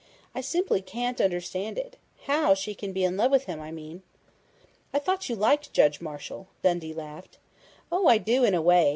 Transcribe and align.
I 0.33 0.41
simply 0.41 0.81
can't 0.81 1.21
understand 1.21 1.77
it 1.77 1.95
how 2.23 2.55
she 2.55 2.73
can 2.73 2.91
be 2.91 3.03
in 3.03 3.15
love 3.17 3.29
with 3.29 3.43
him, 3.43 3.61
I 3.61 3.69
mean!" 3.71 4.01
"I 4.95 4.97
thought 4.97 5.29
you 5.29 5.35
liked 5.35 5.73
Judge 5.73 6.01
Marshall," 6.01 6.47
Dundee 6.63 6.91
laughed. 6.91 7.37
"Oh, 7.91 8.07
I 8.07 8.17
do 8.17 8.43
in 8.43 8.55
a 8.55 8.63
way.... 8.63 8.89